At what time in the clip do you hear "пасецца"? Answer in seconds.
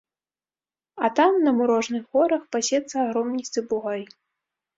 2.57-2.95